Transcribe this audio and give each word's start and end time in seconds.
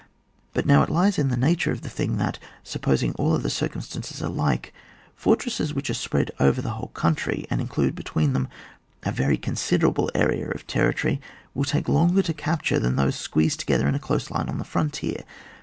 But 0.55 0.65
now 0.65 0.81
it 0.81 0.89
lies 0.89 1.19
in 1.19 1.27
the 1.27 1.37
nature 1.37 1.71
of 1.71 1.81
the 1.83 1.87
thing 1.89 2.17
that, 2.17 2.39
supposing 2.63 3.13
aU 3.19 3.35
other 3.35 3.49
circumstances 3.51 4.19
alike, 4.19 4.73
fortresses 5.15 5.75
which 5.75 5.91
are 5.91 5.93
spread 5.93 6.31
over 6.39 6.59
the 6.59 6.71
whole 6.71 6.89
country, 6.95 7.45
and 7.51 7.61
include 7.61 7.93
between 7.93 8.33
them 8.33 8.47
a 9.03 9.11
very 9.11 9.37
considerable 9.37 10.09
area 10.15 10.49
of 10.49 10.65
territory, 10.65 11.21
will 11.53 11.65
take 11.65 11.87
longer 11.87 12.23
to 12.23 12.33
capture 12.33 12.79
than 12.79 12.95
those 12.95 13.15
squeezed 13.15 13.59
together 13.59 13.87
in 13.87 13.93
a 13.93 13.99
close 13.99 14.31
line 14.31 14.49
on 14.49 14.57
the 14.57 14.63
frontier. 14.65 15.21